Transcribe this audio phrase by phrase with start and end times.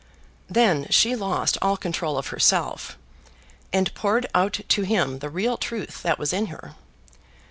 [0.49, 2.97] Then she lost all control of herself,
[3.71, 6.73] and poured out to him the real truth that was in her.